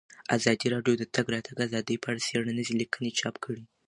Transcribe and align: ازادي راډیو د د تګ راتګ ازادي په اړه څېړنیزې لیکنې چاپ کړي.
ازادي 0.37 0.67
راډیو 0.73 0.93
د 0.97 0.99
د 1.01 1.03
تګ 1.15 1.25
راتګ 1.33 1.57
ازادي 1.67 1.95
په 1.99 2.07
اړه 2.11 2.21
څېړنیزې 2.27 2.73
لیکنې 2.81 3.11
چاپ 3.19 3.35
کړي. 3.45 3.63